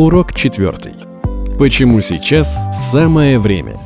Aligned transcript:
Урок 0.00 0.32
четвертый. 0.32 0.94
Почему 1.58 2.00
сейчас 2.00 2.58
самое 2.72 3.38
время? 3.38 3.78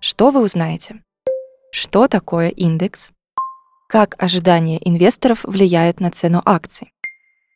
Что 0.00 0.30
вы 0.30 0.42
узнаете? 0.42 1.04
Что 1.70 2.08
такое 2.08 2.48
индекс? 2.48 3.12
Как 3.88 4.20
ожидания 4.20 4.80
инвесторов 4.84 5.44
влияют 5.44 6.00
на 6.00 6.10
цену 6.10 6.42
акций? 6.44 6.92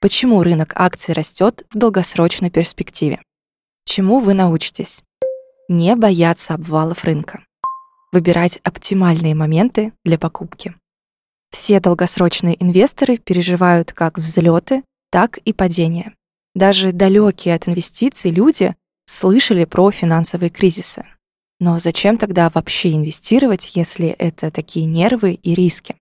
Почему 0.00 0.44
рынок 0.44 0.72
акций 0.76 1.14
растет 1.14 1.66
в 1.72 1.76
долгосрочной 1.76 2.50
перспективе? 2.50 3.20
Чему 3.84 4.20
вы 4.20 4.34
научитесь? 4.34 5.02
Не 5.68 5.96
бояться 5.96 6.54
обвалов 6.54 7.02
рынка. 7.02 7.44
Выбирать 8.12 8.60
оптимальные 8.62 9.34
моменты 9.34 9.94
для 10.04 10.16
покупки. 10.16 10.76
Все 11.50 11.80
долгосрочные 11.80 12.54
инвесторы 12.62 13.16
переживают 13.16 13.92
как 13.92 14.16
взлеты, 14.16 14.84
так 15.10 15.38
и 15.38 15.52
падения. 15.52 16.14
Даже 16.54 16.92
далекие 16.92 17.54
от 17.54 17.68
инвестиций 17.68 18.30
люди 18.30 18.74
слышали 19.06 19.64
про 19.64 19.90
финансовые 19.90 20.50
кризисы. 20.50 21.04
Но 21.60 21.78
зачем 21.78 22.18
тогда 22.18 22.50
вообще 22.50 22.92
инвестировать, 22.92 23.74
если 23.74 24.08
это 24.08 24.50
такие 24.50 24.86
нервы 24.86 25.34
и 25.34 25.54
риски? 25.54 25.96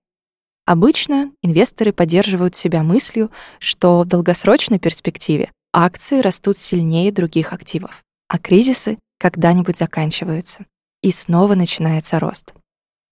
Обычно 0.65 1.31
инвесторы 1.41 1.91
поддерживают 1.91 2.55
себя 2.55 2.83
мыслью, 2.83 3.31
что 3.59 4.01
в 4.01 4.05
долгосрочной 4.05 4.79
перспективе 4.79 5.51
акции 5.73 6.21
растут 6.21 6.57
сильнее 6.57 7.11
других 7.11 7.51
активов, 7.51 8.03
а 8.29 8.39
кризисы 8.39 8.97
когда-нибудь 9.19 9.77
заканчиваются. 9.77 10.65
И 11.01 11.11
снова 11.11 11.55
начинается 11.55 12.19
рост. 12.19 12.53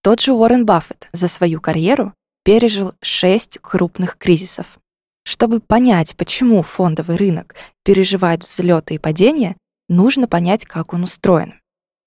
Тот 0.01 0.21
же 0.21 0.33
Уоррен 0.33 0.65
Баффет 0.65 1.09
за 1.11 1.27
свою 1.27 1.59
карьеру 1.59 2.13
пережил 2.43 2.93
шесть 3.01 3.59
крупных 3.59 4.17
кризисов. 4.17 4.79
Чтобы 5.23 5.59
понять, 5.59 6.15
почему 6.15 6.61
фондовый 6.63 7.17
рынок 7.17 7.55
переживает 7.83 8.43
взлеты 8.43 8.95
и 8.95 8.99
падения, 8.99 9.55
нужно 9.87 10.27
понять, 10.27 10.65
как 10.65 10.93
он 10.93 11.03
устроен. 11.03 11.59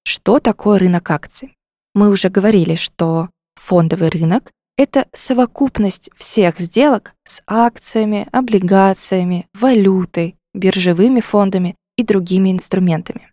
Что 0.05 0.41
такое 0.41 0.79
рынок 0.79 1.11
акций? 1.11 1.57
Мы 1.95 2.11
уже 2.11 2.29
говорили, 2.29 2.75
что 2.75 3.31
фондовый 3.55 4.09
рынок— 4.09 4.51
это 4.77 5.07
совокупность 5.13 6.11
всех 6.17 6.59
сделок 6.59 7.15
с 7.25 7.43
акциями, 7.47 8.29
облигациями, 8.33 9.47
валютой, 9.55 10.37
биржевыми 10.53 11.21
фондами 11.21 11.77
и 11.97 12.03
другими 12.03 12.51
инструментами. 12.51 13.31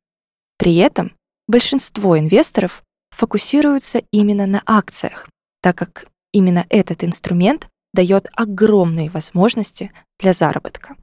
При 0.57 0.75
этом 0.75 1.13
большинство 1.47 2.17
инвесторов 2.17 2.83
фокусируются 3.09 4.03
именно 4.11 4.45
на 4.45 4.61
акциях, 4.65 5.27
так 5.61 5.75
как 5.77 6.11
Именно 6.33 6.65
этот 6.69 7.03
инструмент 7.03 7.67
дает 7.93 8.29
огромные 8.35 9.09
возможности 9.09 9.91
для 10.19 10.33
заработка. 10.33 10.95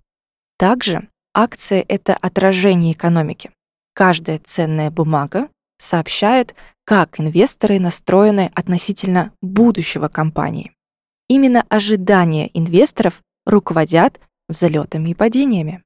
Также 0.58 1.08
акции— 1.34 1.80
это 1.88 2.14
отражение 2.14 2.92
экономики. 2.92 3.50
Каждая 3.94 4.38
ценная 4.38 4.90
бумага 4.90 5.48
сообщает, 5.78 6.54
как 6.84 7.20
инвесторы 7.20 7.78
настроены 7.78 8.50
относительно 8.54 9.32
будущего 9.42 10.08
компании. 10.08 10.72
Именно 11.28 11.64
ожидания 11.68 12.50
инвесторов 12.54 13.22
руководят 13.44 14.20
взлетами 14.48 15.10
и 15.10 15.14
падениями. 15.14 15.82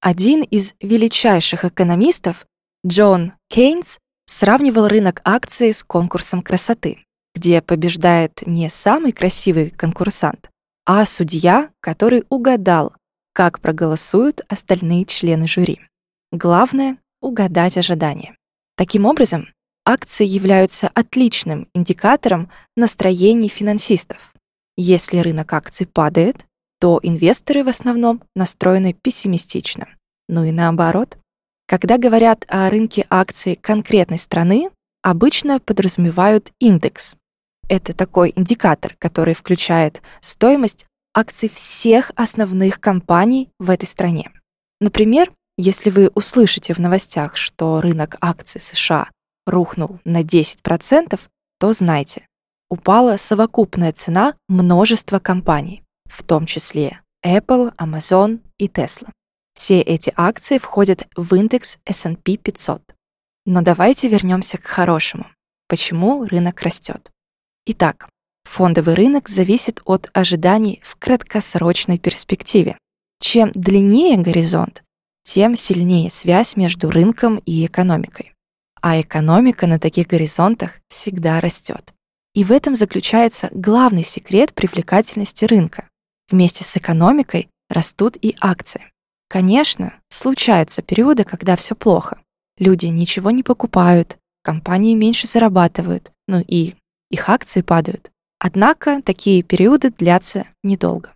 Один 0.00 0.42
из 0.42 0.74
величайших 0.80 1.64
экономистов, 1.64 2.46
Джон 2.86 3.32
Кейнс, 3.48 3.98
сравнивал 4.26 4.88
рынок 4.88 5.20
акций 5.24 5.72
с 5.72 5.82
конкурсом 5.82 6.42
красоты 6.42 7.04
где 7.34 7.62
побеждает 7.62 8.46
не 8.46 8.68
самый 8.68 9.12
красивый 9.12 9.70
конкурсант, 9.70 10.50
а 10.84 11.04
судья, 11.04 11.70
который 11.80 12.24
угадал, 12.28 12.94
как 13.32 13.60
проголосуют 13.60 14.42
остальные 14.48 15.06
члены 15.06 15.46
жюри. 15.46 15.80
Главное— 16.30 16.98
угадать 17.20 17.78
ожидания. 17.78 18.36
Таким 18.76 19.06
образом, 19.06 19.48
акции 19.84 20.26
являются 20.26 20.88
отличным 20.88 21.68
индикатором 21.74 22.50
настроений 22.76 23.48
финансистов. 23.48 24.32
Если 24.76 25.18
рынок 25.18 25.52
акций 25.52 25.86
падает, 25.86 26.46
то 26.80 26.98
инвесторы 27.02 27.62
в 27.62 27.68
основном 27.68 28.22
настроены 28.34 28.92
пессимистично. 28.92 29.88
Ну 30.28 30.44
и 30.44 30.50
наоборот. 30.50 31.18
Когда 31.68 31.96
говорят 31.96 32.44
о 32.48 32.68
рынке 32.68 33.06
акций 33.08 33.54
конкретной 33.56 34.18
страны, 34.18 34.68
обычно 35.02 35.60
подразумевают 35.60 36.50
индекс, 36.58 37.14
это 37.72 37.94
такой 37.94 38.34
индикатор, 38.36 38.96
который 38.98 39.32
включает 39.32 40.02
стоимость 40.20 40.84
акций 41.14 41.48
всех 41.48 42.12
основных 42.16 42.78
компаний 42.80 43.48
в 43.58 43.70
этой 43.70 43.86
стране. 43.86 44.30
Например, 44.78 45.32
если 45.56 45.88
вы 45.88 46.10
услышите 46.14 46.74
в 46.74 46.78
новостях, 46.78 47.38
что 47.38 47.80
рынок 47.80 48.16
акций 48.20 48.60
США 48.60 49.08
рухнул 49.46 50.00
на 50.04 50.22
10%, 50.22 51.18
то 51.58 51.72
знайте, 51.72 52.26
упала 52.68 53.16
совокупная 53.16 53.92
цена 53.92 54.34
множества 54.48 55.18
компаний, 55.18 55.82
в 56.04 56.24
том 56.24 56.44
числе 56.44 57.00
Apple, 57.24 57.74
Amazon 57.76 58.40
и 58.58 58.66
Tesla. 58.66 59.08
Все 59.54 59.80
эти 59.80 60.12
акции 60.14 60.58
входят 60.58 61.04
в 61.16 61.34
индекс 61.34 61.78
S&P 61.86 62.36
500. 62.36 62.82
Но 63.46 63.62
давайте 63.62 64.08
вернемся 64.08 64.58
к 64.58 64.64
хорошему. 64.64 65.24
Почему 65.68 66.26
рынок 66.26 66.60
растет? 66.60 67.10
Итак, 67.64 68.08
фондовый 68.42 68.94
рынок 68.94 69.28
зависит 69.28 69.80
от 69.84 70.10
ожиданий 70.12 70.80
в 70.82 70.96
краткосрочной 70.96 71.98
перспективе. 71.98 72.76
Чем 73.20 73.52
длиннее 73.54 74.18
горизонт, 74.18 74.82
тем 75.22 75.54
сильнее 75.54 76.10
связь 76.10 76.56
между 76.56 76.90
рынком 76.90 77.40
и 77.46 77.64
экономикой. 77.64 78.32
А 78.80 79.00
экономика 79.00 79.68
на 79.68 79.78
таких 79.78 80.08
горизонтах 80.08 80.80
всегда 80.88 81.40
растет. 81.40 81.94
И 82.34 82.42
в 82.42 82.50
этом 82.50 82.74
заключается 82.74 83.48
главный 83.52 84.02
секрет 84.02 84.54
привлекательности 84.54 85.44
рынка. 85.44 85.88
Вместе 86.30 86.64
с 86.64 86.76
экономикой 86.76 87.48
растут 87.68 88.16
и 88.20 88.34
акции. 88.40 88.90
Конечно, 89.28 89.94
случаются 90.08 90.82
периоды, 90.82 91.22
когда 91.22 91.54
все 91.54 91.76
плохо. 91.76 92.20
Люди 92.58 92.86
ничего 92.86 93.30
не 93.30 93.44
покупают, 93.44 94.18
компании 94.42 94.94
меньше 94.94 95.28
зарабатывают, 95.28 96.12
ну 96.26 96.44
и 96.46 96.74
их 97.12 97.28
акции 97.28 97.60
падают. 97.60 98.10
Однако 98.40 99.00
такие 99.02 99.44
периоды 99.44 99.90
длятся 99.90 100.48
недолго. 100.64 101.14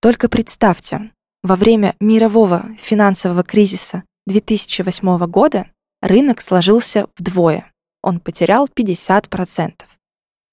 Только 0.00 0.30
представьте, 0.30 1.12
во 1.42 1.56
время 1.56 1.94
мирового 2.00 2.70
финансового 2.78 3.42
кризиса 3.42 4.04
2008 4.26 5.26
года 5.26 5.66
рынок 6.00 6.40
сложился 6.40 7.08
вдвое. 7.18 7.70
Он 8.02 8.20
потерял 8.20 8.66
50%. 8.66 9.74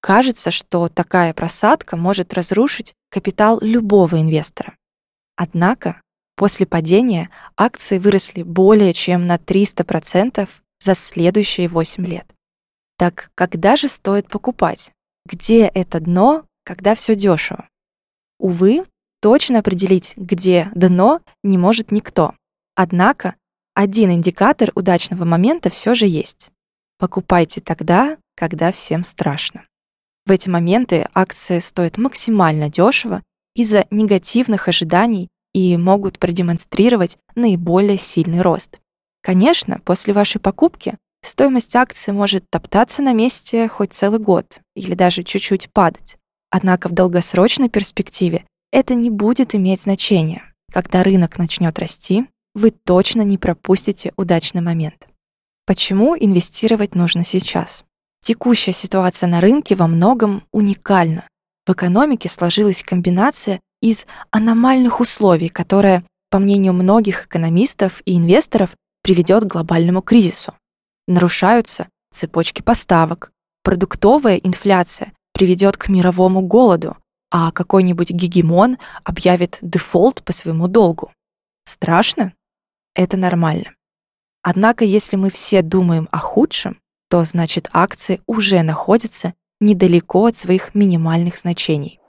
Кажется, 0.00 0.50
что 0.50 0.88
такая 0.88 1.32
просадка 1.32 1.96
может 1.96 2.34
разрушить 2.34 2.94
капитал 3.08 3.58
любого 3.62 4.20
инвестора. 4.20 4.76
Однако 5.36 6.00
после 6.36 6.66
падения 6.66 7.30
акции 7.56 7.98
выросли 7.98 8.42
более 8.42 8.92
чем 8.92 9.26
на 9.26 9.36
300% 9.36 10.48
за 10.80 10.94
следующие 10.94 11.68
8 11.68 12.04
лет. 12.06 12.35
Так 12.98 13.30
когда 13.34 13.76
же 13.76 13.88
стоит 13.88 14.28
покупать? 14.28 14.92
Где 15.26 15.66
это 15.66 16.00
дно, 16.00 16.44
когда 16.64 16.94
все 16.94 17.14
дешево? 17.14 17.68
Увы, 18.38 18.84
точно 19.20 19.58
определить, 19.58 20.14
где 20.16 20.70
дно, 20.74 21.20
не 21.42 21.58
может 21.58 21.90
никто. 21.90 22.34
Однако, 22.74 23.34
один 23.74 24.10
индикатор 24.10 24.72
удачного 24.74 25.24
момента 25.24 25.68
все 25.68 25.94
же 25.94 26.06
есть. 26.06 26.50
Покупайте 26.98 27.60
тогда, 27.60 28.16
когда 28.34 28.72
всем 28.72 29.04
страшно. 29.04 29.66
В 30.24 30.30
эти 30.30 30.48
моменты 30.48 31.06
акции 31.14 31.58
стоят 31.58 31.98
максимально 31.98 32.70
дешево 32.70 33.22
из-за 33.54 33.86
негативных 33.90 34.68
ожиданий 34.68 35.28
и 35.52 35.76
могут 35.76 36.18
продемонстрировать 36.18 37.18
наиболее 37.34 37.96
сильный 37.96 38.42
рост. 38.42 38.80
Конечно, 39.22 39.80
после 39.84 40.12
вашей 40.12 40.40
покупки 40.40 40.96
стоимость 41.26 41.74
акции 41.74 42.12
может 42.12 42.48
топтаться 42.50 43.02
на 43.02 43.12
месте 43.12 43.68
хоть 43.68 43.92
целый 43.92 44.20
год 44.20 44.60
или 44.74 44.94
даже 44.94 45.22
чуть-чуть 45.22 45.70
падать. 45.72 46.16
Однако 46.50 46.88
в 46.88 46.92
долгосрочной 46.92 47.68
перспективе 47.68 48.44
это 48.70 48.94
не 48.94 49.10
будет 49.10 49.54
иметь 49.54 49.82
значения. 49.82 50.42
Когда 50.72 51.02
рынок 51.02 51.38
начнет 51.38 51.78
расти, 51.78 52.26
вы 52.54 52.70
точно 52.70 53.22
не 53.22 53.38
пропустите 53.38 54.12
удачный 54.16 54.62
момент. 54.62 55.08
Почему 55.66 56.16
инвестировать 56.16 56.94
нужно 56.94 57.24
сейчас? 57.24 57.84
Текущая 58.20 58.72
ситуация 58.72 59.28
на 59.28 59.40
рынке 59.40 59.74
во 59.74 59.86
многом 59.86 60.44
уникальна. 60.52 61.28
В 61.66 61.72
экономике 61.72 62.28
сложилась 62.28 62.82
комбинация 62.82 63.60
из 63.82 64.06
аномальных 64.30 65.00
условий, 65.00 65.48
которая, 65.48 66.04
по 66.30 66.38
мнению 66.38 66.72
многих 66.72 67.26
экономистов 67.26 68.00
и 68.04 68.16
инвесторов, 68.16 68.76
приведет 69.02 69.44
к 69.44 69.48
глобальному 69.48 70.02
кризису 70.02 70.54
нарушаются 71.06 71.88
цепочки 72.12 72.62
поставок. 72.62 73.32
Продуктовая 73.62 74.36
инфляция 74.36 75.12
приведет 75.32 75.76
к 75.76 75.88
мировому 75.88 76.40
голоду, 76.40 76.96
а 77.30 77.50
какой-нибудь 77.52 78.10
гегемон 78.10 78.78
объявит 79.04 79.58
дефолт 79.60 80.22
по 80.22 80.32
своему 80.32 80.68
долгу. 80.68 81.12
Страшно? 81.64 82.32
это 82.96 83.16
нормально. 83.16 83.74
Однако, 84.42 84.84
если 84.84 85.16
мы 85.16 85.30
все 85.30 85.62
думаем 85.62 86.08
о 86.10 86.18
худшем, 86.18 86.80
то 87.08 87.22
значит 87.24 87.68
акции 87.72 88.20
уже 88.26 88.62
находятся 88.62 89.34
недалеко 89.60 90.26
от 90.26 90.36
своих 90.36 90.74
минимальных 90.74 91.36
значений. 91.36 92.00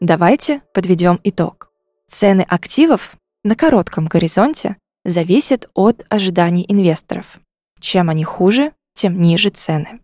Давайте 0.00 0.62
подведем 0.74 1.20
итог. 1.24 1.70
Цены 2.06 2.42
активов 2.42 3.14
на 3.44 3.56
коротком 3.56 4.06
горизонте 4.06 4.76
зависят 5.04 5.70
от 5.74 6.04
ожиданий 6.08 6.64
инвесторов. 6.68 7.40
Чем 7.80 8.10
они 8.10 8.24
хуже, 8.24 8.72
тем 8.94 9.20
ниже 9.20 9.50
цены. 9.50 10.00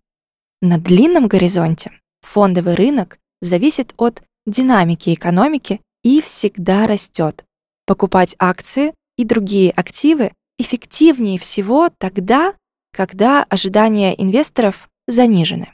На 0.61 0.79
длинном 0.79 1.29
горизонте 1.29 1.93
фондовый 2.23 2.75
рынок 2.75 3.19
зависит 3.41 3.95
от 3.97 4.23
динамики 4.47 5.15
экономики 5.15 5.81
и 6.03 6.21
всегда 6.21 6.87
растет. 6.87 7.45
Покупать 7.87 8.35
акции 8.39 8.95
и 9.17 9.25
другие 9.25 9.71
активы 9.71 10.33
эффективнее 10.59 11.39
всего 11.39 11.91
тогда, 11.99 12.55
когда 12.93 13.45
ожидания 13.45 14.21
инвесторов 14.21 14.89
занижены. 15.07 15.73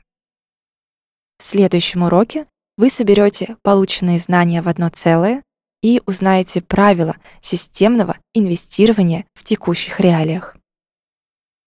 В 1.38 1.42
следующем 1.42 2.02
уроке 2.02 2.46
вы 2.76 2.90
соберете 2.90 3.56
полученные 3.62 4.18
знания 4.18 4.62
в 4.62 4.68
одно 4.68 4.88
целое 4.88 5.42
и 5.84 6.00
узнаете 6.06 6.62
правила 6.62 7.14
системного 7.42 8.16
инвестирования 8.32 9.26
в 9.34 9.44
текущих 9.44 10.00
реалиях. 10.00 10.56